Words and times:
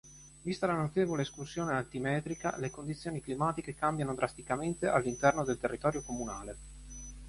Vista 0.41 0.65
la 0.65 0.73
notevole 0.73 1.21
escursione 1.21 1.73
altimetrica, 1.73 2.57
le 2.57 2.71
condizioni 2.71 3.21
climatiche 3.21 3.75
cambiano 3.75 4.15
drasticamente 4.15 4.87
all'interno 4.87 5.43
del 5.43 5.59
territorio 5.59 6.01
comunale. 6.01 6.57